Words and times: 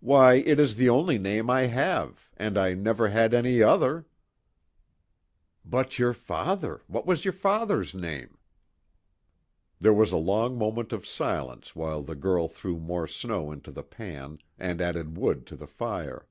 "Why, 0.00 0.34
it 0.34 0.60
is 0.60 0.74
the 0.76 0.90
only 0.90 1.16
name 1.16 1.48
I 1.48 1.64
have, 1.64 2.28
and 2.36 2.58
I 2.58 2.74
never 2.74 3.08
had 3.08 3.32
any 3.32 3.62
other." 3.62 4.04
"But 5.64 5.98
your 5.98 6.12
father 6.12 6.82
what 6.88 7.06
was 7.06 7.24
your 7.24 7.32
father's 7.32 7.94
name?" 7.94 8.36
There 9.80 9.94
was 9.94 10.12
a 10.12 10.18
long 10.18 10.58
moment 10.58 10.92
of 10.92 11.06
silence 11.06 11.74
while 11.74 12.02
the 12.02 12.14
girl 12.16 12.48
threw 12.48 12.76
more 12.76 13.06
snow 13.06 13.50
into 13.50 13.72
the 13.72 13.82
pan, 13.82 14.40
and 14.58 14.82
added 14.82 15.16
wood 15.16 15.46
to 15.46 15.56
the 15.56 15.66
fire. 15.66 16.26